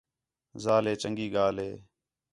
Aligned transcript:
ذال 0.63 0.83
ہے 0.87 0.93
چنڳی 1.01 1.27
ڳالھ 1.35 1.59
ہے 1.65 1.71